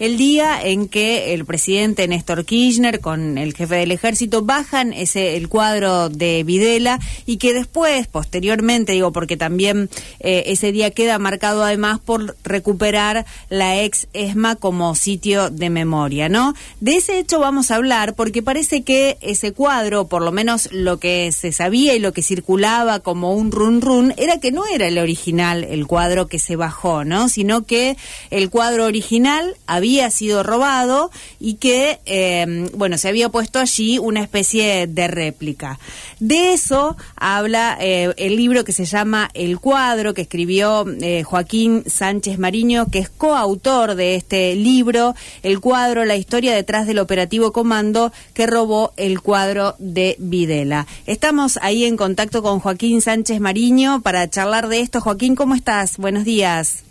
[0.00, 5.36] El día en que el presidente Néstor Kirchner con el jefe del ejército bajan ese
[5.36, 9.88] el cuadro de Videla y que después, posteriormente, digo, porque también
[10.18, 16.28] eh, ese día queda marcado además por recuperar la ex ESMA como sitio de memoria,
[16.28, 16.54] ¿no?
[16.80, 20.98] De ese hecho vamos a hablar porque parece que ese cuadro, por lo menos lo
[20.98, 24.88] que se sabía y lo que circulaba como un run run, era que no era
[24.88, 27.28] el original, el cuadro que se bajó, ¿no?
[27.28, 27.96] Sino que
[28.30, 33.98] el cuadro original había había sido robado y que, eh, bueno, se había puesto allí
[33.98, 35.78] una especie de réplica.
[36.20, 41.84] De eso habla eh, el libro que se llama El cuadro, que escribió eh, Joaquín
[41.86, 47.52] Sánchez Mariño, que es coautor de este libro, El cuadro, la historia detrás del operativo
[47.52, 50.86] comando que robó el cuadro de Videla.
[51.04, 55.02] Estamos ahí en contacto con Joaquín Sánchez Mariño para charlar de esto.
[55.02, 55.98] Joaquín, ¿cómo estás?
[55.98, 56.84] Buenos días.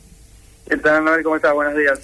[0.70, 1.53] ¿Qué tal, ¿Cómo estás?
[1.55, 1.99] Buenos días.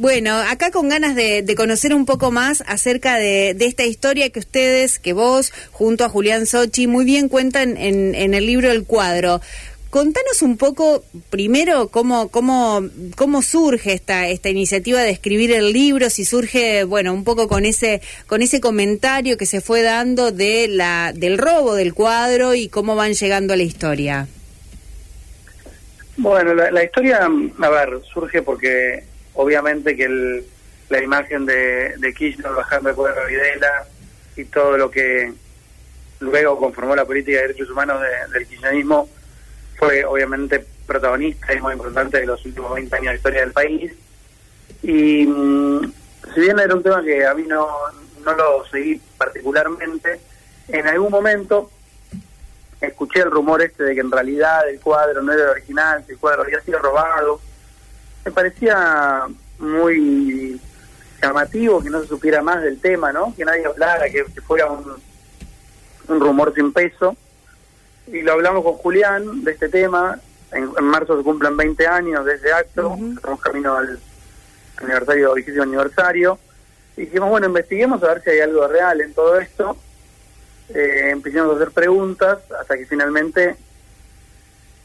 [0.00, 4.98] Bueno, acá con ganas de, conocer un poco más acerca de, esta historia que ustedes,
[4.98, 9.42] que vos, junto a Julián Sochi, muy bien cuentan en, el libro El Cuadro.
[9.90, 12.82] Contanos un poco, primero, cómo, cómo,
[13.14, 17.66] cómo surge esta, esta iniciativa de escribir el libro, si surge, bueno, un poco con
[17.66, 22.70] ese, con ese comentario que se fue dando de la, del robo del cuadro y
[22.70, 24.28] cómo van llegando a la historia.
[26.16, 27.28] Bueno, la, la historia,
[27.60, 29.09] a ver, surge porque
[29.40, 30.44] obviamente que
[30.88, 33.86] la imagen de, de Kirchner bajando el cuadro de Videla
[34.36, 35.32] y todo lo que
[36.20, 38.02] luego conformó la política de derechos humanos
[38.32, 39.08] del kirchnerismo
[39.76, 43.92] fue obviamente protagonista y muy importante de los últimos 20 años de historia del país.
[44.82, 45.92] Y mm,
[46.34, 47.66] si bien era un tema que a mí no,
[48.24, 50.20] no lo seguí particularmente,
[50.68, 51.70] en algún momento
[52.80, 56.12] escuché el rumor este de que en realidad el cuadro no era el original, que
[56.12, 57.40] el cuadro había sido robado,
[58.24, 59.26] me parecía
[59.58, 60.60] muy
[61.22, 63.34] llamativo que no se supiera más del tema, ¿no?
[63.36, 64.96] Que nadie hablara, que, fuera un,
[66.08, 67.16] un, rumor sin peso.
[68.06, 70.18] Y lo hablamos con Julián de este tema.
[70.52, 72.96] En, marzo se cumplen 20 años de ese acto.
[73.14, 73.98] Estamos camino al
[74.78, 76.38] aniversario, vigésimo aniversario.
[76.96, 79.76] Y dijimos, bueno, investiguemos a ver si hay algo real en todo esto.
[80.70, 83.56] Eh, empezamos a hacer preguntas hasta que finalmente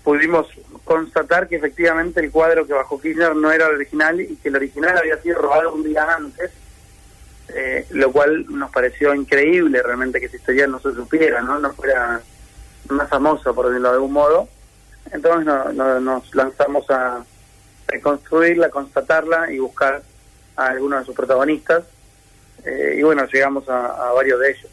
[0.05, 0.47] pudimos
[0.83, 4.55] constatar que efectivamente el cuadro que bajó Kirchner no era el original y que el
[4.55, 6.51] original había sido robado un día antes,
[7.49, 11.73] eh, lo cual nos pareció increíble realmente que esa historia no se supiera, no, no
[11.73, 12.21] fuera
[12.89, 14.47] más famoso, por decirlo de algún modo.
[15.11, 17.25] Entonces nos lanzamos a
[17.87, 20.03] reconstruirla, constatarla y buscar
[20.55, 21.83] a algunos de sus protagonistas.
[22.63, 24.71] Eh, y bueno, llegamos a varios de ellos.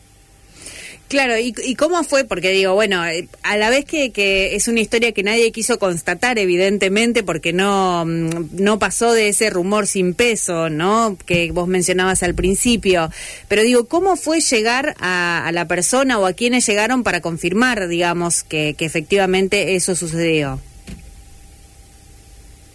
[1.12, 2.24] Claro, ¿y, cómo fue?
[2.24, 5.78] Porque digo, bueno, eh, a la vez que, que, es una historia que nadie quiso
[5.78, 11.18] constatar, evidentemente, porque no, mm, no pasó de ese rumor sin peso, ¿no?
[11.26, 13.10] Que vos mencionabas al principio.
[13.46, 18.42] Pero digo, ¿cómo fue llegar a, la persona o a quienes llegaron para confirmar, digamos,
[18.42, 20.60] que, que efectivamente eso sucedió?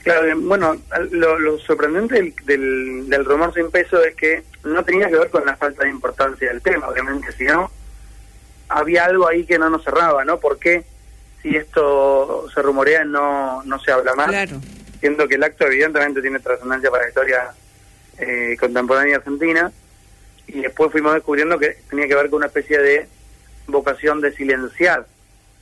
[0.03, 0.77] Claro, eh, bueno,
[1.09, 5.57] lo, sorprendente del, del rumor sin peso es que no tenía que ver con la
[5.57, 7.71] falta de importancia del tema, obviamente, sino
[8.69, 10.39] había algo ahí que no nos cerraba, ¿no?
[10.39, 10.83] ¿Por qué
[11.41, 14.27] si esto se rumorea no, no se habla más?
[14.27, 14.61] Claro.
[14.99, 17.51] Siendo que el acto evidentemente tiene trascendencia para la historia
[18.17, 19.71] eh, contemporánea argentina
[20.47, 23.07] y después fuimos descubriendo que tenía que ver con una especie de
[23.67, 25.05] vocación de silenciar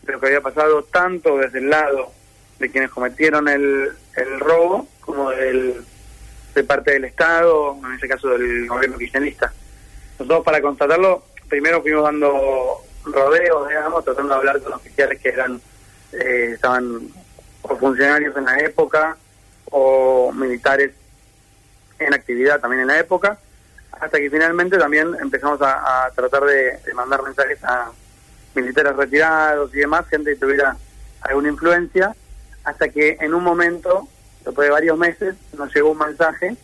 [0.05, 2.11] lo que había pasado tanto desde el lado
[2.59, 5.83] de quienes cometieron el, el robo como del,
[6.53, 9.51] de parte del Estado, en ese caso del gobierno kirchnerista.
[10.19, 15.61] Nosotros para constatarlo primero fuimos dando rodeos, digamos, tratando de hablar con oficiales que eran
[16.11, 17.09] eh, estaban
[17.61, 19.17] o funcionarios en la época
[19.71, 20.91] o militares
[21.99, 23.39] en actividad también en la época,
[23.91, 27.91] hasta que finalmente también empezamos a, tratar de, mandar mensajes a
[28.53, 30.77] militares retirados y demás, gente que tuviera
[31.22, 32.16] alguna influencia,
[32.63, 34.07] hasta que en un momento,
[34.43, 36.55] después de varios meses, nos llegó un mensaje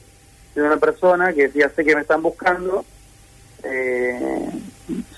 [0.56, 2.86] de una persona que decía, sé que me están buscando,
[3.64, 4.50] eh,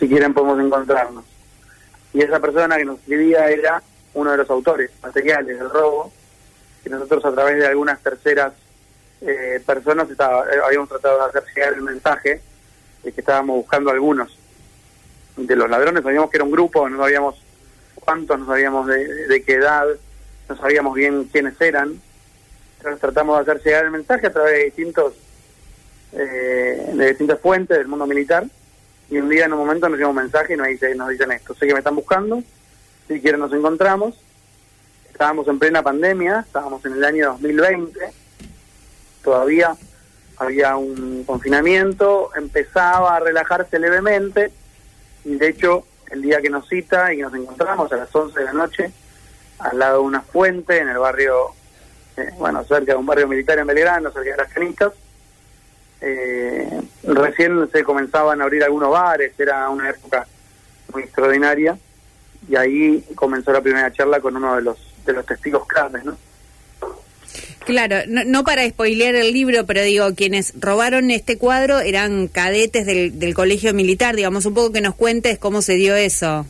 [0.04, 1.24] si quieren podemos encontrarnos.
[2.14, 3.82] Y esa persona que nos escribía era
[4.14, 6.12] uno de los autores materiales del robo,
[6.84, 8.52] que nosotros a través de algunas terceras
[9.22, 12.42] eh, personas estaba, eh, habíamos tratado de hacer llegar el mensaje
[13.02, 14.38] de que estábamos buscando algunos
[15.38, 17.42] de los ladrones, sabíamos que era un grupo, no sabíamos
[17.96, 19.88] cuántos, no sabíamos de, qué edad,
[20.50, 21.98] no sabíamos bien quiénes eran,
[22.78, 25.14] entonces tratamos de hacer llegar el mensaje a través de distintos
[26.12, 28.46] eh, de distintas fuentes del mundo militar
[29.14, 31.32] y un día en un momento nos llega un mensaje y nos, dice, nos dicen
[31.32, 32.42] esto, sé que me están buscando,
[33.08, 34.20] si quieren nos encontramos,
[35.12, 38.00] estábamos en plena pandemia, estábamos en el año 2020,
[39.24, 39.76] todavía
[40.38, 44.52] había un confinamiento, empezaba a relajarse levemente.
[45.26, 48.46] Y de hecho el día que nos cita y nos encontramos a las 11 de
[48.46, 48.92] la noche
[49.60, 51.50] al lado de una fuente en el barrio,
[52.18, 54.94] eh, bueno, cerca de un barrio militar en Belgrano, cerca de las Canistas,
[56.02, 60.28] eh, recién se comenzaban a abrir algunos bares, era una época
[60.94, 61.78] muy extraordinaria
[62.48, 66.18] y ahí comenzó la primera charla con uno de los de los testigos claves, ¿no?
[67.66, 73.20] Claro, no, para spoilear el libro, pero digo, quienes robaron este cuadro eran cadetes del,
[73.20, 76.46] del colegio militar, digamos, un poco que nos cuentes cómo se dio eso.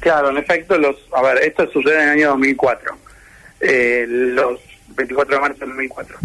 [0.00, 2.96] Claro, en efecto, los, a ver, esto sucede en el año 2004,
[3.60, 6.16] eh, los 24 de marzo del 2004.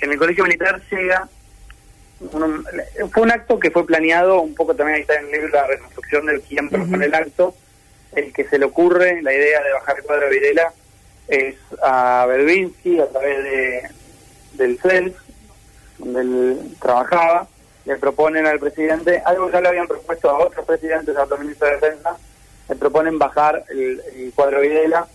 [0.00, 1.28] En el colegio militar llega,
[2.18, 5.66] fue un acto que fue planeado, un poco también ahí está en el libro la
[5.66, 7.54] reconstrucción del quién propone el acto,
[8.12, 10.72] el que se le ocurre la idea de bajar el cuadro de Videla
[11.28, 13.82] es a Berbinsky a través de
[14.54, 15.14] del CELS,
[15.98, 17.46] donde él trabajaba,
[17.84, 21.38] le proponen al presidente, algo que ya le habían propuesto a otros presidentes, a otros
[21.38, 22.16] ministros de defensa,
[22.68, 25.06] le proponen bajar el, cuadro de Videla.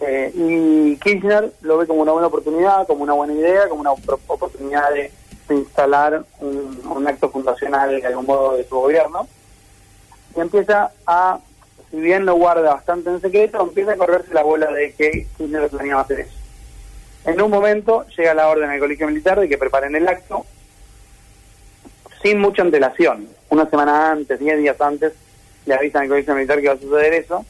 [0.00, 3.92] Eh, y Kirchner lo ve como una buena oportunidad, como una buena idea, como una
[3.92, 5.12] oportunidad de,
[5.54, 9.26] instalar un, acto fundacional de algún modo de su gobierno.
[10.36, 11.38] Y empieza a
[11.90, 15.70] si bien lo guarda bastante en secreto, empieza a correrse la bola de que Kirchner
[15.70, 16.34] planeaba hacer eso.
[17.24, 20.44] En un momento llega la orden al colegio militar de que preparen el acto
[22.22, 23.28] sin mucha antelación.
[23.48, 25.12] Una semana antes, diez días antes,
[25.64, 27.44] le avisan al colegio militar que va a suceder eso.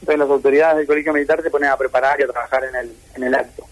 [0.00, 2.96] Entonces las autoridades del colegio militar se ponen a preparar y a trabajar en el,
[3.14, 3.66] en el acto.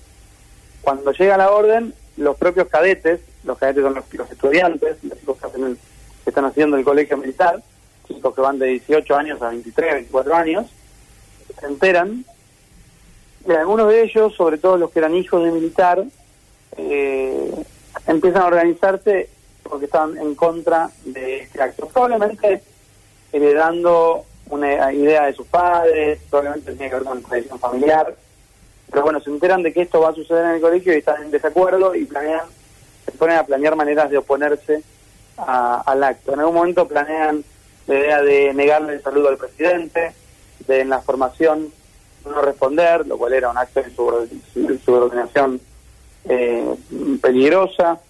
[0.82, 5.60] Cuando llega la orden, los propios cadetes, los cadetes son los, estudiantes, los chicos que,
[5.60, 7.62] que están haciendo el colegio militar,
[8.08, 10.66] chicos que van de 18 años a 23, 24 años,
[11.58, 12.24] se enteran
[13.46, 16.02] y algunos de ellos, sobre todo los que eran hijos de militar,
[16.78, 17.64] eh,
[18.06, 19.28] empiezan a organizarse
[19.62, 21.88] porque estaban en contra de este acto.
[21.88, 22.62] Probablemente
[23.32, 28.14] heredando una idea de sus padres, probablemente tiene que ver con tradición familiar,
[28.90, 31.22] pero bueno, se enteran de que esto va a suceder en el colegio y están
[31.22, 32.46] en desacuerdo y planean,
[33.04, 34.82] se ponen a planear maneras de oponerse
[35.36, 36.32] al acto.
[36.32, 37.44] En algún momento planean
[37.86, 40.12] la idea de negarle el saludo al presidente,
[40.66, 41.72] de en la formación
[42.24, 45.60] no responder, lo cual era un acto de subordinación
[46.26, 46.74] eh,
[47.20, 48.00] peligrosa.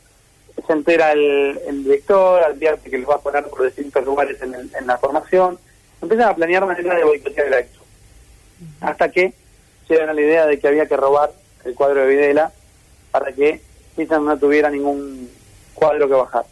[0.67, 4.99] Se entera el, director, advierte que los va a poner por distintos lugares en, la
[4.99, 5.59] formación.
[6.01, 7.81] Empiezan a planear manera de boicotear el acto.
[8.81, 9.35] Hasta que
[9.89, 11.33] llegan a la idea de que había que robar
[11.65, 12.53] el cuadro de Videla
[13.11, 13.61] para que
[13.97, 15.31] quizás no tuviera ningún
[15.75, 16.45] cuadro que bajar.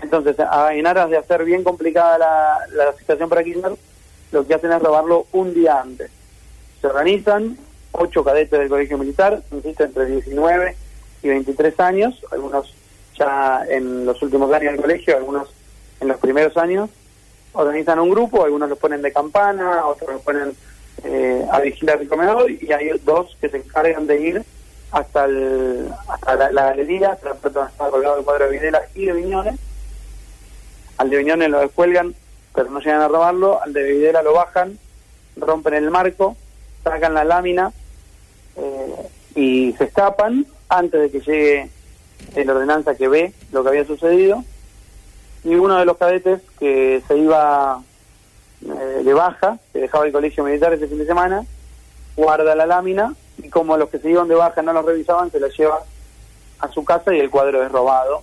[0.00, 0.36] Entonces,
[0.72, 3.72] en aras de hacer bien complicada la, la situación para Kirchner,
[4.30, 6.10] lo que hacen es robarlo un día antes.
[6.80, 7.56] Se organizan
[7.92, 10.76] ocho cadetes del colegio militar, insisto, entre 19
[11.22, 12.74] y 23 años, algunos
[13.16, 15.48] ya en los últimos años del colegio, algunos
[16.00, 16.90] en los primeros años,
[17.52, 20.54] organizan un grupo, algunos los ponen de campana, otros los ponen
[21.04, 24.44] eh, a vigilar el comedor y hay dos que se encargan de ir
[24.90, 29.06] hasta, el, hasta la, galería, hasta la donde está colgado el cuadro de Videla y
[29.06, 29.60] de Viñones,
[30.96, 32.14] al de Viñones lo descuelgan,
[32.54, 33.62] pero no llegan a robarlo.
[33.62, 34.78] Al de Videla lo bajan,
[35.36, 36.36] rompen el marco,
[36.82, 37.72] sacan la lámina
[38.56, 41.70] eh, y se escapan antes de que llegue
[42.44, 44.44] la ordenanza que ve lo que había sucedido.
[45.44, 47.80] Y uno de los cadetes que se iba
[48.62, 51.44] eh, de baja, que dejaba el colegio militar ese fin de semana,
[52.16, 53.14] guarda la lámina
[53.48, 55.80] como los que se iban de baja no lo revisaban, se la lleva
[56.60, 58.22] a su casa y el cuadro es robado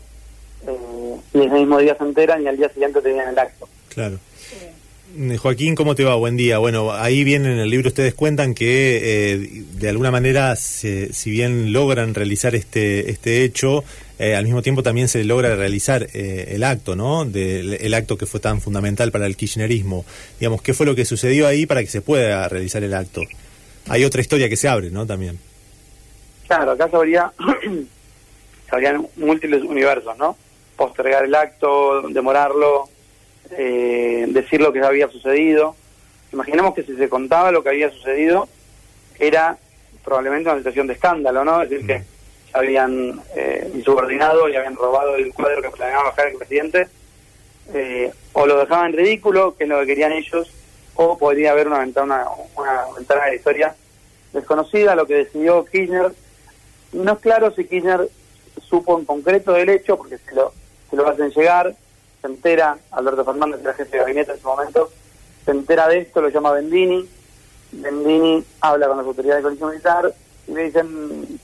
[0.68, 3.68] eh, y ese mismo día se enteran y al día siguiente tenían el acto.
[3.90, 4.20] Claro.
[5.18, 6.16] Eh, Joaquín, ¿cómo te va?
[6.16, 6.58] Buen día.
[6.58, 11.72] Bueno, ahí bien en el libro ustedes cuentan que eh, de alguna manera, si bien
[11.72, 13.84] logran realizar este, este hecho,
[14.20, 17.26] al mismo tiempo también se logra realizar el acto, ¿no?
[17.26, 20.06] De, el acto que fue tan fundamental para el kirchnerismo.
[20.40, 23.22] Digamos, ¿qué fue lo que sucedió ahí para que se pueda realizar el acto?
[23.88, 25.06] Hay otra historia que se abre, ¿no?
[25.06, 25.40] También.
[26.48, 27.32] Claro, acá se habría,
[28.70, 30.36] habrían múltiples universos, ¿no?
[30.76, 32.90] postergar el acto, demorarlo,
[33.52, 35.76] eh, decir lo que había sucedido.
[36.32, 38.48] Imaginemos que si se contaba lo que había sucedido,
[39.20, 39.58] era
[40.04, 41.62] probablemente una situación de escándalo, ¿no?
[41.62, 42.04] Es decir, que
[42.54, 46.88] habían eh, insubordinado y habían robado el cuadro que planeaba bajar el presidente,
[47.74, 50.52] eh, o lo dejaban en ridículo, que es lo que querían ellos,
[50.96, 52.26] o podría haber una ventana,
[52.56, 53.76] una ventana de historia
[54.34, 56.14] desconocida, lo que decidió Kirchner.
[56.94, 58.10] No es claro si Kirchner
[58.62, 60.54] supo en concreto del hecho, porque se lo
[60.90, 61.76] se lo hacen llegar,
[62.22, 64.90] se entera, Alberto Fernández era jefe de gabinete en ese momento,
[65.44, 67.08] se entera de esto, lo llama Bendini,
[67.72, 70.14] Bendini habla con las autoridades del colegio militar
[70.48, 71.40] y le dicen,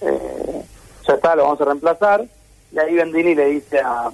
[0.00, 0.62] eh,
[1.06, 2.24] ya está, lo vamos a reemplazar.
[2.72, 4.10] Y ahí Bendini le dice a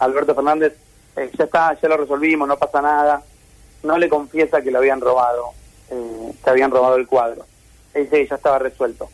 [0.00, 0.74] Alberto Fernández,
[1.16, 3.22] eh, ya está, ya lo resolvimos, no pasa nada.
[3.82, 5.50] No le confiesa que lo habían robado,
[5.90, 7.44] eh, que habían robado el cuadro.
[7.94, 9.08] Y dice, ya estaba resuelto.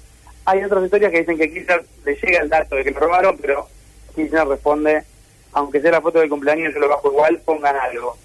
[0.45, 3.37] Hay otras historias que dicen que Kirchner le llega el dato de que lo robaron,
[3.39, 3.67] pero
[4.15, 5.05] Kirchner responde,
[5.53, 8.17] aunque sea la foto del cumpleaños, yo lo bajo igual, pongan algo.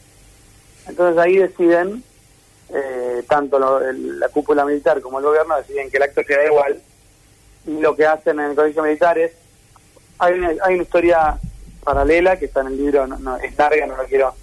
[0.88, 2.04] Entonces ahí deciden,
[2.70, 6.82] eh, tanto la cúpula militar como el gobierno, deciden que el acto queda igual.
[7.66, 9.32] Y lo que hacen en el colegio militar es,
[10.20, 11.38] hay una, hay una historia
[11.84, 14.36] paralela que está en el libro, no, es larga, no lo quiero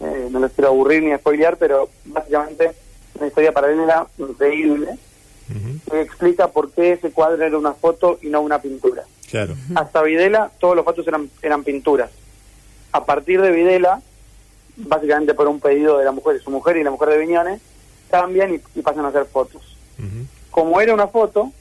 [0.00, 2.72] eh, no lo quiero aburrir ni spoilear, pero básicamente
[3.14, 4.98] una historia paralela increíble
[5.90, 9.04] que explica por qué ese cuadro era una foto y no una pintura.
[9.28, 9.54] Claro.
[9.74, 12.10] Hasta Videla todos los fotos eran, eran pinturas.
[12.92, 14.00] A partir de Videla,
[14.76, 17.60] básicamente por un pedido de la mujer, de su mujer y la mujer de Viñones,
[18.10, 19.76] cambian y, pasan a hacer fotos.
[20.50, 21.52] Como era una foto,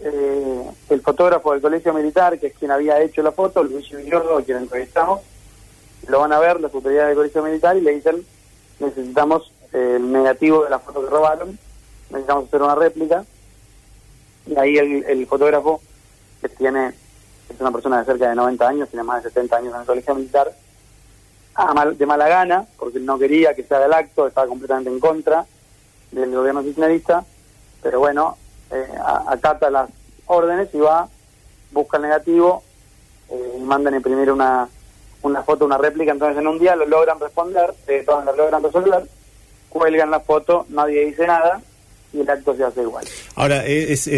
[0.00, 4.42] eh, el fotógrafo del colegio militar, que es quien había hecho la foto, Luis Villordo,
[4.44, 5.20] quien entrevistamos,
[6.08, 8.24] lo van a ver las autoridades del colegio militar y le dicen,
[8.78, 11.58] necesitamos el negativo de la foto que robaron,
[12.10, 13.24] necesitamos hacer una réplica.
[14.46, 15.80] Y ahí el, fotógrafo,
[16.40, 16.88] que tiene,
[17.48, 19.86] es una persona de cerca de 90 años, tiene más de 70 años en el
[19.86, 20.52] colegio militar,
[21.96, 25.46] de mala gana, porque no quería que se haga el acto, estaba completamente en contra
[26.12, 27.24] del gobierno kirchnerista,
[27.82, 28.36] pero bueno,
[28.70, 28.86] eh,
[29.26, 29.90] acata las
[30.26, 31.08] órdenes y va,
[31.72, 32.62] busca el negativo
[33.30, 34.68] eh, y mandan imprimir una,
[35.26, 39.02] una foto, una réplica, entonces en un día lo logran responder, todos lo logran resolver,
[39.68, 41.60] cuelgan la foto, nadie dice nada,
[42.12, 43.04] y el acto se hace igual.
[43.34, 44.08] Ahora, es,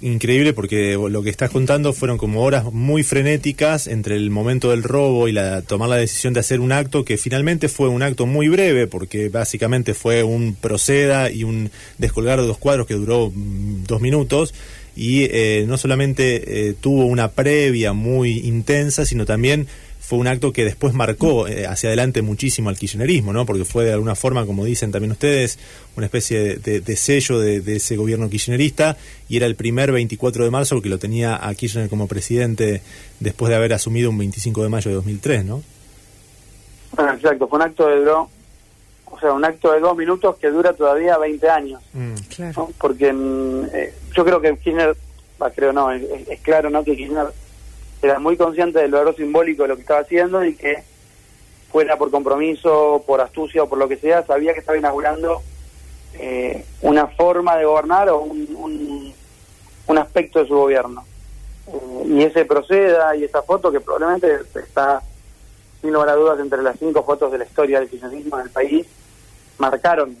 [0.00, 4.82] increíble porque lo que estás contando fueron como horas muy frenéticas entre el momento del
[4.82, 8.26] robo y la tomar la decisión de hacer un acto que finalmente fue un acto
[8.26, 13.30] muy breve porque básicamente fue un proceda y un descolgar de dos cuadros que duró
[13.34, 14.54] mm, dos minutos
[14.94, 19.66] y eh, no solamente eh, tuvo una previa muy intensa, sino también
[20.02, 23.46] fue un acto que después marcó eh, hacia adelante muchísimo al kirchnerismo, ¿no?
[23.46, 25.60] Porque fue de alguna forma, como dicen también ustedes,
[25.96, 28.96] una especie de, sello de, ese gobierno kirchnerista
[29.28, 32.82] y era el primer 24 de marzo que lo tenía a Kirchner como presidente
[33.20, 35.62] después de haber asumido un 25 de mayo de 2003, ¿no?
[36.96, 40.72] Bueno, exacto, fue un acto de o sea, un acto de dos minutos que dura
[40.72, 41.80] todavía 20 años.
[41.92, 42.14] Mm.
[42.34, 42.70] claro.
[42.76, 44.96] Porque mm, eh, yo creo que Kirchner,
[45.54, 46.82] creo no, es, es, claro, ¿no?
[46.82, 47.26] Que Kirchner
[48.02, 50.82] era muy consciente del valor simbólico de lo que estaba haciendo y que
[51.70, 55.40] fuera por compromiso, por astucia o por lo que sea, sabía que estaba inaugurando
[56.14, 59.14] eh, una forma de gobernar o un,
[59.86, 61.04] un, aspecto de su gobierno.
[61.68, 65.02] Eh, y ese proceda y esa foto que probablemente está,
[65.80, 68.50] sin lugar a dudas, entre las cinco fotos de la historia del kirchnerismo en el
[68.50, 68.86] país,
[69.58, 70.16] marcaron.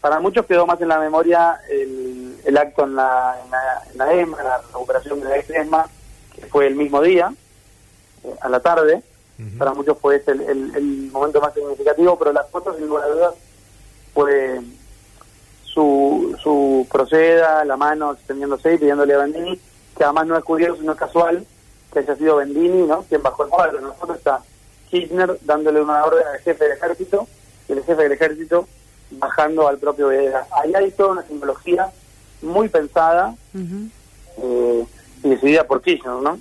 [0.00, 3.36] Para muchos quedó más en la memoria el, el acto en la,
[3.92, 5.50] en la, EMA, la recuperación de la ex
[6.48, 7.32] Fue el mismo día,
[8.24, 9.02] eh, a la tarde.
[9.56, 13.34] Para muchos fue ese el, momento más significativo, pero las fotos, sin lugar a dudas,
[14.12, 14.60] fue
[15.64, 19.58] su, su proceda, la mano extendiéndose y pidiéndole a Bendini,
[19.96, 21.46] que además no es curioso, no es casual
[21.90, 23.02] que haya sido Bendini, ¿no?
[23.08, 23.78] Quien bajó el cuadro.
[23.78, 24.42] En la foto está
[24.90, 27.26] Kirchner dándole una orden al jefe del ejército
[27.68, 28.68] y el jefe del ejército
[29.12, 30.46] bajando al propio Videla.
[30.52, 31.90] Ahí hay toda una simbología
[32.42, 34.86] muy pensada y
[35.22, 36.40] decidida por Kirchner, ¿no?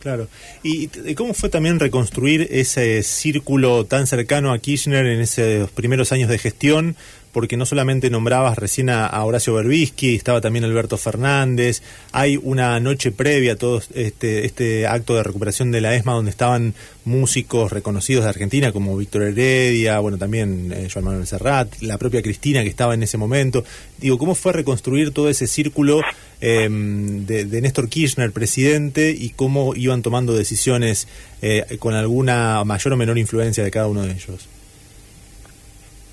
[0.00, 0.28] Claro.
[0.62, 6.30] ¿Y cómo fue también reconstruir ese círculo tan cercano a Kirchner en esos primeros años
[6.30, 6.96] de gestión?
[7.32, 11.82] Porque no solamente nombrabas recién a, Horacio Berbisky, estaba también Alberto Fernández,
[12.12, 16.30] hay una noche previa a todo este, este acto de recuperación de la ESMA donde
[16.30, 21.98] estaban músicos reconocidos de Argentina como Víctor Heredia, bueno, también eh, Joan Manuel Serrat, la
[21.98, 23.64] propia Cristina que estaba en ese momento.
[23.98, 26.00] Digo, ¿cómo fue reconstruir todo ese círculo
[26.40, 31.06] em, de, Néstor Kirchner, presidente, y cómo iban tomando decisiones
[31.42, 34.48] eh, con alguna mayor o menor influencia de cada uno de ellos?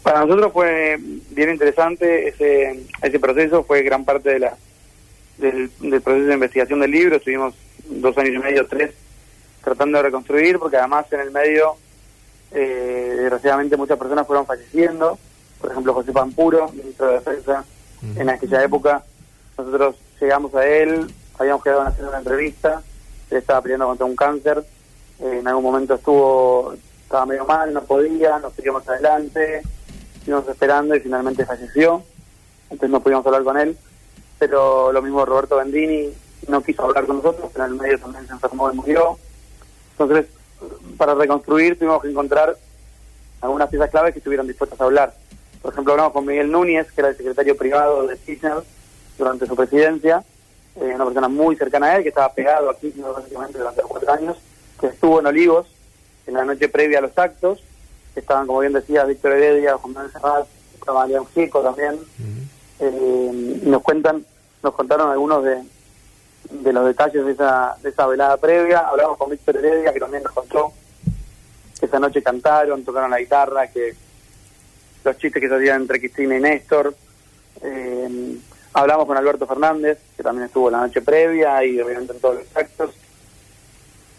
[0.08, 0.98] Para nosotros fue
[1.32, 4.58] bien interesante ese, ese proceso, fue gran parte de la
[5.38, 5.70] del,
[6.02, 7.54] proceso de investigación del libro, estuvimos
[7.90, 8.92] dos años y medio, tres,
[9.62, 11.76] tratando de reconstruir, porque además en el medio,
[12.54, 15.20] eh, desgraciadamente muchas personas fueron falleciendo,
[15.60, 17.66] por ejemplo José Pampuro, ministro de Defensa,
[18.16, 19.04] en aquella época,
[19.58, 22.82] nosotros llegamos a él, habíamos quedado en hacer una entrevista,
[23.30, 24.64] él estaba peleando contra un cáncer,
[25.20, 29.64] eh, en algún momento estuvo, estaba medio mal, no podía, nos seguimos adelante,
[30.28, 32.04] estuvimos esperando y finalmente falleció,
[32.64, 33.78] entonces no pudimos hablar con él,
[34.38, 36.10] pero lo mismo Roberto Bendini
[36.50, 39.18] no quiso hablar con nosotros, pero en el medio también se enfermó y murió.
[39.92, 40.26] Entonces,
[40.98, 42.58] para reconstruir tuvimos que encontrar
[43.40, 45.14] algunas piezas claves que estuvieran dispuestas a hablar.
[45.62, 48.56] Por ejemplo, hablamos con Miguel Núñez, que era el secretario privado de Kirchner
[49.18, 50.26] durante su presidencia,
[50.76, 54.12] eh, una persona muy cercana a él, que estaba pegado aquí básicamente durante los cuatro
[54.12, 54.38] años,
[54.78, 55.68] que estuvo en Olivos
[56.26, 57.64] en la noche previa a los actos,
[58.20, 62.00] estaban, como bien decía, Víctor Heredia, Juan Manuel Serrat, estaba León Chico también,
[62.80, 64.26] eh, nos cuentan,
[64.64, 65.64] nos contaron algunos de,
[66.50, 70.24] de los detalles de esa, de esa velada previa, hablamos con Víctor Heredia, que también
[70.24, 70.72] nos contó
[71.80, 73.96] que esa noche cantaron, tocaron la guitarra, que
[75.04, 76.94] los chistes que se hacían entre Cristina y Néstor,
[77.62, 78.38] eh,
[78.74, 82.58] hablamos con Alberto Fernández, que también estuvo la noche previa y obviamente en todos los
[82.58, 82.92] actos.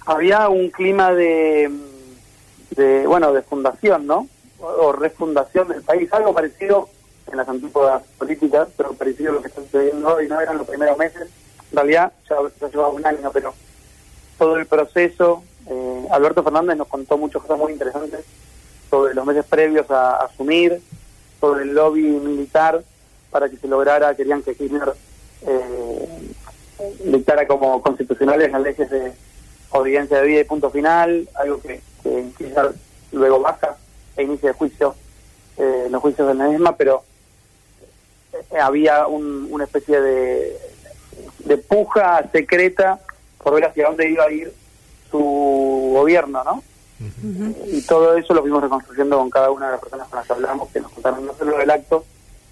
[0.07, 1.71] Había un clima de
[3.09, 4.29] bueno de fundación no
[4.61, 6.89] o, refundación del país algo parecido
[7.31, 10.67] en las antípodas políticas pero parecido a lo que está sucediendo hoy no eran los
[10.67, 11.29] primeros meses.
[11.71, 13.55] En realidad ya, llevaba un año pero
[14.39, 18.25] todo el proceso eh, Alberto Fernández nos contó muchas cosas muy interesantes
[18.91, 20.81] sobre los meses previos a, asumir
[21.41, 22.83] sobre el lobby militar
[23.31, 24.93] para que se lograra querían que Kirchner
[25.43, 26.09] eh,
[27.05, 29.13] dictara como constitucionales las leyes de
[29.71, 32.55] audiencia de vida y punto final algo que que
[33.13, 33.77] luego baja
[34.17, 34.95] e inicia el juicio,
[35.57, 37.03] eh, los juicios de la misma, pero
[38.33, 40.59] eh, había una especie de,
[41.41, 43.01] de puja secreta
[43.43, 44.53] por ver hacia dónde iba a ir
[45.11, 46.63] su gobierno, ¿no?
[47.67, 50.33] Y todo eso lo fuimos reconstruyendo con cada una de las personas con las que
[50.33, 52.05] hablamos, que nos contaron no solo del acto,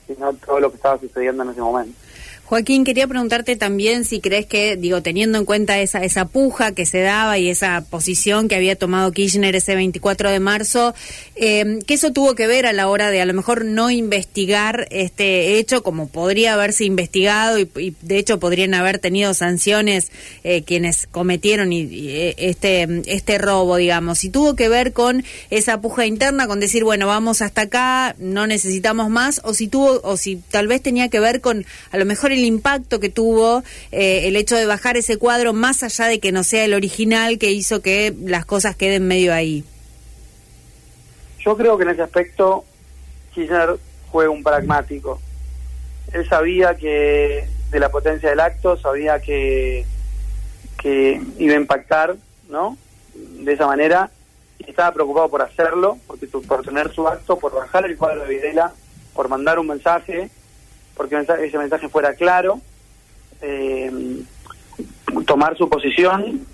[0.07, 1.99] sino todo lo que estaba sucediendo en ese momento.
[2.47, 6.87] Joaquín, quería preguntarte también si crees que, digo, teniendo en cuenta esa, esa puja que
[6.87, 10.95] se daba y esa posición que había tomado Kirchner ese 24 de marzo,
[11.35, 14.87] eh, que eso tuvo que ver a la hora de a lo mejor no investigar
[14.93, 20.13] este hecho como podría haberse investigado y, de hecho podrían haber tenido sanciones
[20.45, 26.07] eh, quienes cometieron eh, este, este robo, digamos, si tuvo que ver con esa puja
[26.07, 30.37] interna, con decir, bueno, vamos hasta acá, no necesitamos más, o si tuvo, o si
[30.37, 33.63] tal vez tenía que ver con a lo mejor el impacto que tuvo
[33.93, 37.39] eh, el hecho de bajar ese cuadro más allá de que no sea el original
[37.39, 39.65] que hizo que las cosas queden medio ahí.
[41.41, 42.65] Yo creo que en ese aspecto
[43.35, 43.77] Kirchner
[44.11, 45.21] fue un pragmático.
[46.13, 49.85] Él sabía que de la potencia del acto, sabía que,
[50.81, 52.17] que iba a impactar,
[52.49, 52.77] ¿no?
[53.15, 54.11] De esa manera,
[54.59, 58.29] y estaba preocupado por hacerlo, porque, por tener su acto, por bajar el cuadro de
[58.29, 58.73] Videla,
[59.15, 60.31] por mandar un mensaje
[60.97, 62.61] porque ese mensaje fuera claro,
[63.43, 64.23] eh,
[65.27, 66.47] tomar su posición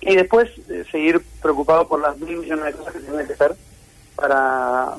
[0.00, 3.54] y después eh, seguir preocupado por las mil millones de cosas que tiene que hacer
[4.16, 4.94] para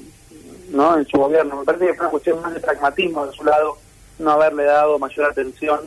[0.69, 1.58] no en su gobierno.
[1.58, 3.78] Me parece que fue una cuestión más de pragmatismo de su lado
[4.19, 5.80] no haberle dado mayor atención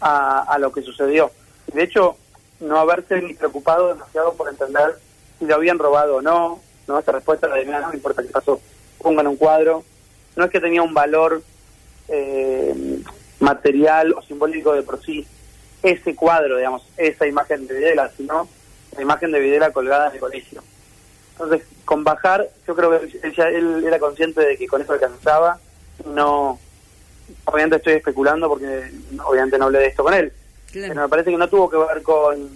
[0.00, 1.30] a, a lo que sucedió.
[1.72, 2.16] De hecho,
[2.60, 4.98] no haberse ni preocupado demasiado por entender
[5.38, 6.60] si lo habían robado o no.
[6.86, 8.60] No, esa respuesta la de no importa qué pasó,
[8.98, 9.84] pongan un cuadro.
[10.36, 11.42] No es que tenía un valor
[12.10, 13.02] eh,
[13.38, 15.26] material o simbólico de por sí
[15.82, 18.48] ese cuadro, digamos, esa imagen de Videla, sino
[18.96, 20.62] la imagen de Videla colgada en el colegio.
[21.32, 25.58] Entonces, con bajar, yo creo que él, era consciente de que con eso alcanzaba,
[26.04, 26.58] no,
[27.46, 28.90] obviamente estoy especulando porque
[29.24, 30.32] obviamente no hablé de esto con él,
[30.72, 32.50] pero me parece que no tuvo que ver con,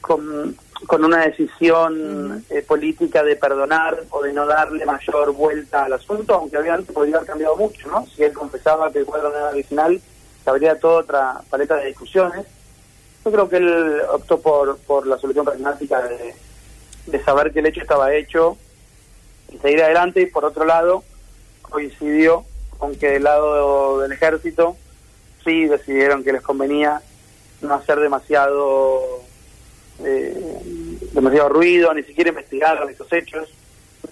[0.00, 5.92] con con una decisión eh, política de perdonar o de no darle mayor vuelta al
[5.92, 8.06] asunto, aunque obviamente podría haber cambiado mucho, ¿no?
[8.06, 10.00] Si él confesaba que el cuadro no era original,
[10.44, 12.46] habría toda otra paleta de discusiones.
[13.24, 16.34] Yo creo que él optó por, por la solución pragmática de,
[17.06, 18.56] de saber que el hecho estaba hecho
[19.52, 21.04] y seguir adelante, y por otro lado,
[21.62, 22.44] coincidió
[22.78, 24.76] con que del lado del ejército
[25.44, 27.00] sí decidieron que les convenía
[27.60, 29.22] no hacer demasiado
[30.04, 30.58] eh,
[31.12, 33.48] demasiado ruido, ni siquiera investigaron estos hechos.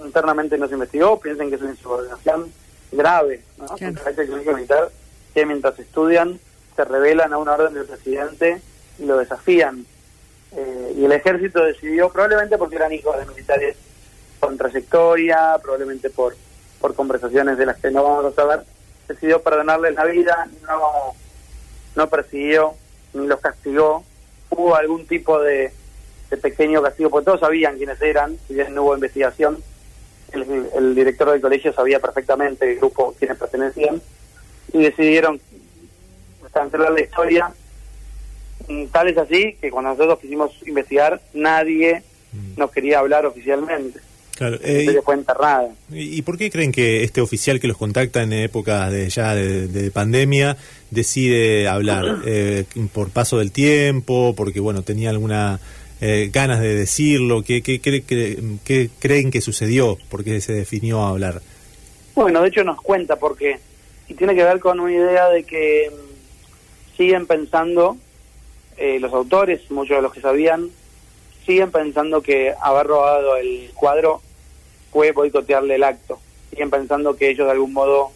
[0.04, 2.52] Internamente no se investigó, piensen que es una insubordinación
[2.92, 3.66] grave, ¿no?
[4.54, 4.90] militar,
[5.34, 6.38] que mientras estudian
[6.76, 8.60] se revelan a una orden del presidente
[8.98, 9.84] y lo desafían.
[10.52, 13.76] Eh, y el ejército decidió, probablemente porque eran hijos de militares
[14.38, 16.36] con trayectoria, probablemente por,
[16.80, 18.64] por conversaciones de las que no vamos a saber,
[19.06, 21.14] decidió perdonarles la vida, no,
[21.94, 22.74] no persiguió
[23.12, 24.04] ni los castigó,
[24.50, 25.72] hubo algún tipo de,
[26.36, 29.58] pequeño castigo, porque todos sabían quiénes eran, si bien no hubo investigación,
[30.32, 34.00] el, director del colegio sabía perfectamente el grupo quienes pertenecían,
[34.72, 35.40] y decidieron
[36.52, 37.52] cancelar la historia.
[38.92, 42.58] Tal es así que cuando nosotros quisimos investigar, nadie mm.
[42.58, 44.00] nos quería hablar oficialmente.
[44.40, 45.68] Claro, eh, fue enterrada.
[45.90, 49.90] ¿Y por qué creen que este oficial que los contacta en épocas de ya de,
[49.90, 50.56] pandemia
[50.90, 52.20] decide hablar?
[52.32, 54.34] Eh, ¿Por paso del tiempo?
[54.36, 55.60] ¿Porque, bueno, tenía alguna
[56.00, 57.42] eh, ganas de decirlo?
[57.42, 59.98] ¿Qué, qué, creen que sucedió?
[60.08, 61.42] ¿Por qué se definió a hablar?
[62.14, 63.58] Bueno, de hecho nos cuenta porque
[64.08, 67.96] y tiene que ver con una idea de que mm, siguen pensando,
[68.76, 70.68] eh, los autores, muchos de los que sabían,
[71.46, 74.20] siguen pensando que haber robado el cuadro
[74.92, 76.18] fue boicotearle el acto.
[76.50, 78.10] Siguen pensando que ellos de algún modo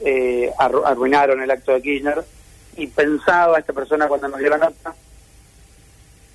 [0.00, 2.24] eh, arruinaron el acto de Kirchner
[2.76, 4.94] y pensaba esta persona cuando nos dio la nota,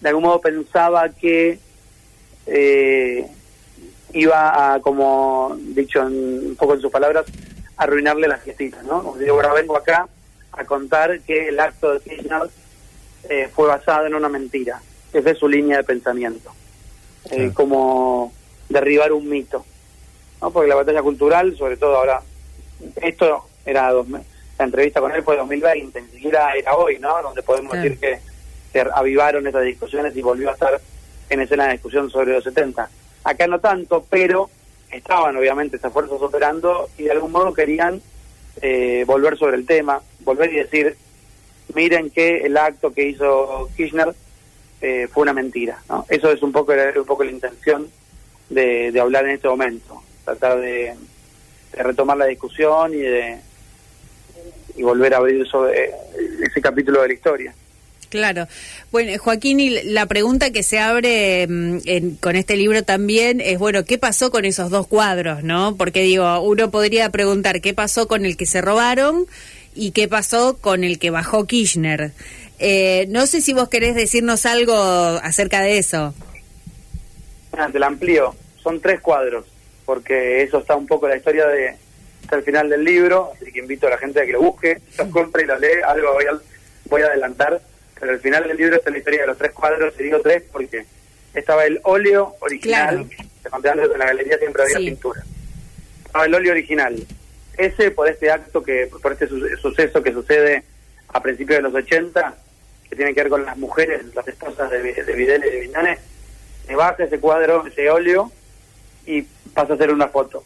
[0.01, 1.60] de algún modo pensaba que
[2.45, 3.27] eh,
[4.13, 7.25] iba a, como dicho un poco en sus palabras,
[7.77, 9.15] arruinarle las fiestitas, ¿no?
[9.19, 10.07] Digo, ahora vengo acá
[10.51, 12.49] a contar que el acto de Kirchner
[13.29, 14.81] eh, fue basado en una mentira.
[15.13, 16.51] Esa es su línea de pensamiento.
[17.31, 18.33] Eh, como
[18.69, 19.65] derribar un mito.
[20.41, 20.51] ¿no?
[20.51, 22.21] Porque la batalla cultural, sobre todo ahora,
[23.01, 27.21] esto era dos, la entrevista con él fue 2020, ni siquiera era hoy, ¿no?
[27.21, 28.19] Donde podemos decir que
[28.71, 30.80] se avivaron estas discusiones y volvió a estar
[31.30, 32.89] en escena de discusión sobre los 70.
[33.23, 34.49] Acá no tanto, pero
[34.91, 38.01] estaban obviamente esas fuerzas operando y de algún modo querían
[38.62, 40.95] eh, volver sobre el tema, volver y decir,
[41.73, 44.13] miren que el acto que hizo Kirchner
[44.82, 45.80] eh, fue una mentira.
[45.89, 46.06] ¿no?
[46.10, 47.89] Eso es un poco, un poco la intención
[48.49, 50.95] de, de hablar en este momento, tratar de,
[51.73, 53.39] retomar la discusión y de
[54.75, 55.91] y volver a abrir sobre
[56.39, 57.53] ese capítulo de la historia.
[58.10, 58.48] Claro.
[58.91, 63.84] Bueno, Joaquín, y la pregunta que se abre mm, con este libro también es, bueno,
[63.84, 65.76] ¿qué pasó con esos dos cuadros, no?
[65.78, 69.26] Porque digo, uno podría preguntar qué pasó con el que se robaron
[69.76, 72.12] y qué pasó con el que bajó Kirchner.
[72.60, 76.13] Eh, no sé si vos querés decirnos algo acerca de eso.
[77.52, 78.36] Ah, te la amplío.
[78.63, 79.46] Son tres cuadros,
[79.86, 81.76] porque eso está un poco la historia de
[82.24, 84.82] hasta el final del libro, así que invito a la gente a que lo busque,
[84.98, 85.82] lo compre y lo lee.
[85.86, 86.26] Algo voy
[86.89, 87.62] voy a adelantar
[87.99, 90.43] pero al final del libro está la historia de los tres cuadros, y digo tres
[90.51, 90.86] porque
[91.33, 93.07] estaba el óleo original,
[93.43, 95.23] te conté antes en la galería siempre había pintura.
[96.05, 97.05] Estaba el óleo original.
[97.57, 100.63] Ese, por este acto, que por este suceso que sucede
[101.10, 102.36] a principios de los 80,
[102.89, 105.97] que tiene que ver con las mujeres, las esposas de, de Vidal y de Vindane,
[106.65, 108.31] se baja ese cuadro, ese óleo,
[109.05, 110.43] y pasa a hacer una foto.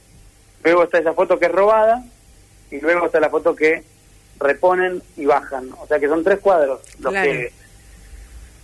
[0.64, 2.04] Luego está esa foto que es robada,
[2.70, 3.84] y luego está la foto que
[4.42, 5.70] reponen y bajan.
[5.80, 7.54] O sea que son tres cuadros los que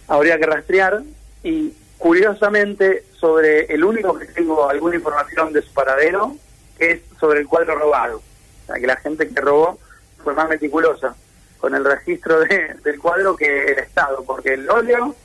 [0.07, 1.03] habría que rastrear
[1.43, 6.35] y curiosamente sobre el único que tengo alguna información de su paradero
[6.79, 8.17] es sobre el cuadro robado.
[8.17, 9.79] O sea que la gente que robó
[10.23, 11.15] fue más meticulosa
[11.59, 15.15] con el registro de, del cuadro que el Estado, porque el óleo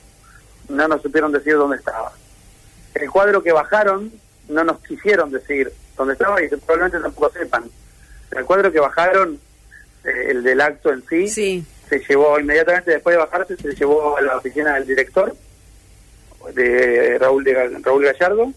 [0.69, 2.11] no nos supieron decir dónde estaba.
[2.95, 4.11] El cuadro que bajaron
[4.49, 7.69] no nos quisieron decir dónde estaba y probablemente tampoco sepan.
[8.31, 9.39] El cuadro que bajaron
[10.03, 14.37] el del acto en sí, se llevó inmediatamente después de bajarse, se llevó a la
[14.37, 15.35] oficina del director,
[16.53, 18.51] de Raúl, de, Raúl Gallardo,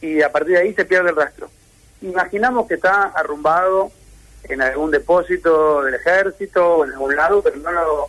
[0.00, 1.50] y a partir de ahí se pierde el rastro.
[2.02, 3.90] Imaginamos que está arrumbado
[4.44, 8.08] en algún depósito del ejército o en algún lado, pero no lo,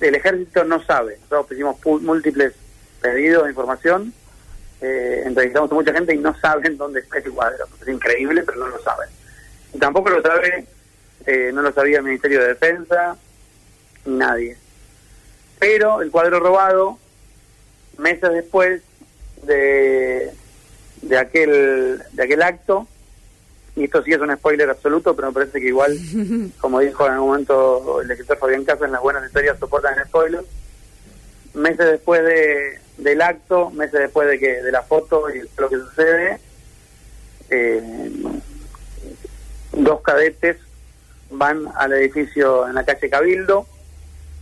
[0.00, 1.18] el ejército no sabe.
[1.22, 2.52] Nosotros pusimos múltiples
[3.00, 4.12] pedidos de información,
[4.80, 7.66] eh, entrevistamos a mucha gente y no saben dónde está ese cuadro.
[7.80, 9.08] Es increíble, pero no lo saben.
[9.72, 10.66] Y tampoco lo sabe
[11.26, 13.16] eh, no lo sabía el Ministerio de Defensa,
[14.04, 14.56] nadie.
[15.58, 16.98] Pero el cuadro robado,
[17.98, 18.82] meses después
[19.42, 20.30] de,
[21.02, 22.86] de, aquel, de aquel acto,
[23.76, 25.98] y esto sí es un spoiler absoluto, pero me parece que igual,
[26.60, 30.04] como dijo en algún momento el escritor Fabián Casa, en las buenas historias soportan el
[30.06, 30.44] spoiler,
[31.54, 35.76] meses después de, del acto, meses después de que de la foto y lo que
[35.76, 36.40] sucede,
[37.50, 38.12] eh,
[39.72, 40.56] dos cadetes
[41.38, 43.66] van al edificio en la calle Cabildo,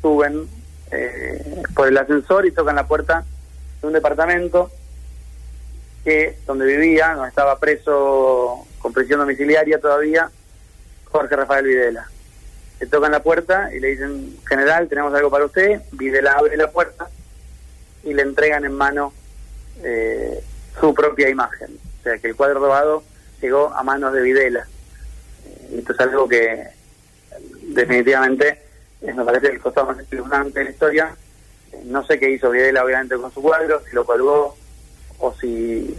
[0.00, 0.46] suben
[0.90, 3.24] eh, por el ascensor y tocan la puerta
[3.80, 4.70] de un departamento
[6.04, 10.30] que donde vivía, donde estaba preso con prisión domiciliaria todavía,
[11.04, 12.08] Jorge Rafael Videla.
[12.80, 15.82] Le tocan la puerta y le dicen, general, tenemos algo para usted.
[15.92, 17.08] Videla abre la puerta
[18.02, 19.12] y le entregan en mano
[19.84, 20.42] eh,
[20.80, 21.78] su propia imagen.
[22.00, 23.04] O sea que el cuadro robado
[23.40, 24.66] llegó a manos de Videla.
[25.72, 26.66] Esto es algo que
[27.74, 28.58] definitivamente
[29.02, 31.16] me parece el costado más espeluznante de la historia.
[31.84, 34.56] No sé qué hizo Videla obviamente con su cuadro, si lo colgó
[35.18, 35.96] o si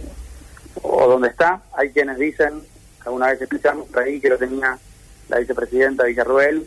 [0.82, 1.62] o dónde está.
[1.76, 2.62] Hay quienes dicen,
[3.04, 4.78] alguna vez explicamos por ahí que lo tenía
[5.28, 6.66] la vicepresidenta Villarruel,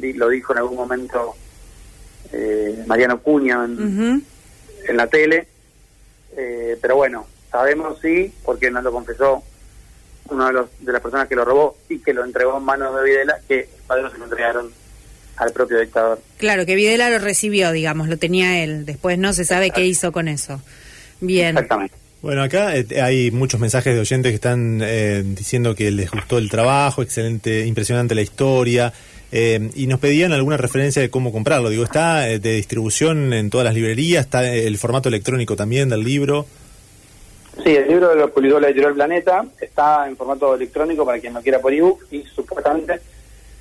[0.00, 1.34] lo dijo en algún momento
[2.32, 4.24] eh, Mariano Cuña en,
[4.96, 5.48] la tele,
[6.36, 9.42] eh, pero bueno, sabemos sí, porque nos lo confesó
[10.30, 12.96] uno de, los, de las personas que lo robó y que lo entregó en manos
[12.96, 14.70] de Videla, que padres se lo entregaron
[15.36, 16.20] al propio dictador.
[16.38, 18.86] Claro, que Videla lo recibió, digamos, lo tenía él.
[18.86, 20.60] Después no se sabe qué hizo con eso.
[21.20, 21.50] Bien.
[21.56, 21.94] Exactamente.
[22.22, 26.38] Bueno, acá eh, hay muchos mensajes de oyentes que están eh, diciendo que les gustó
[26.38, 28.92] el trabajo, excelente, impresionante la historia.
[29.32, 31.68] eh, y nos pedían alguna referencia de cómo comprarlo.
[31.68, 34.24] Digo, ¿está eh, de distribución en todas las librerías?
[34.24, 36.46] ¿Está el formato electrónico también del libro?
[37.62, 41.42] Sí, el libro lo publicó la editorial Planeta, está en formato electrónico para quien no
[41.42, 43.00] quiera por ebook y supuestamente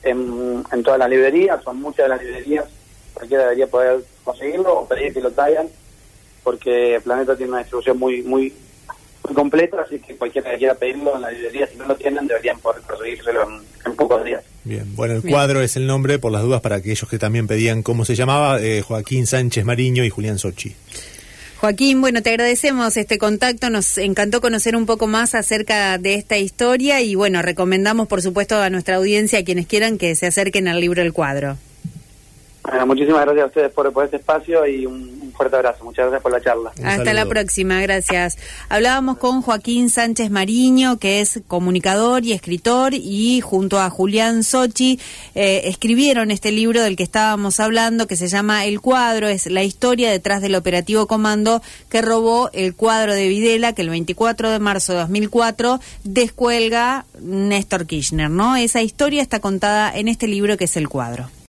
[0.03, 2.65] en, en todas las librerías, son muchas de las librerías,
[3.13, 5.67] cualquiera debería poder conseguirlo o pedir que lo traigan,
[6.43, 8.53] porque Planeta tiene una distribución muy muy
[9.23, 12.27] muy completa, así que cualquiera que quiera pedirlo en la librería, si no lo tienen,
[12.27, 14.43] deberían poder conseguírselo en, en pocos días.
[14.63, 17.81] Bien, bueno, el cuadro es el nombre, por las dudas, para aquellos que también pedían
[17.81, 20.75] cómo se llamaba, eh, Joaquín Sánchez Mariño y Julián Sochi.
[21.65, 26.38] Joaquín, bueno, te agradecemos este contacto, nos encantó conocer un poco más acerca de esta
[26.38, 30.67] historia y bueno, recomendamos por supuesto a nuestra audiencia, a quienes quieran, que se acerquen
[30.67, 31.58] al libro El Cuadro.
[32.62, 35.84] Bueno, muchísimas gracias a ustedes por, por este espacio y un, fuerte abrazo.
[35.84, 36.71] Muchas gracias por la charla.
[36.78, 38.38] Un Hasta la próxima, gracias.
[38.69, 45.00] Hablábamos con Joaquín Sánchez Mariño, que es comunicador y escritor, y junto a Julián Sochi
[45.36, 49.63] eh, escribieron este libro del que estábamos hablando, que se llama El Cuadro, es la
[49.63, 54.60] historia detrás del operativo comando que robó el cuadro de Videla, que el 24 de
[54.60, 58.56] marzo de 2004 descuelga Néstor Kirchner, ¿no?
[58.56, 61.30] Esa historia está contada en este libro que es El Cuadro.